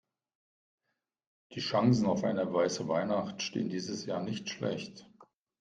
[1.51, 5.07] Die Chancen auf eine weiße Weihnacht stehen dieses Jahr nicht schlecht.